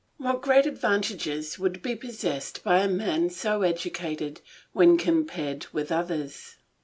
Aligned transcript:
What 0.17 0.41
great 0.41 0.65
advantages 0.65 1.59
would 1.59 1.83
be 1.83 1.95
possessed 1.95 2.63
by 2.63 2.79
a 2.79 2.87
man 2.87 3.29
so 3.29 3.61
educated, 3.61 4.41
when 4.73 4.97
compared 4.97 5.67
with 5.73 5.91
others. 5.91 6.55